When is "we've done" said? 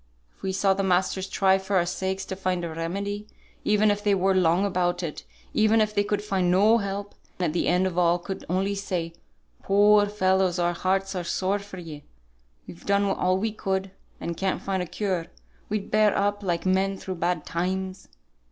12.65-13.03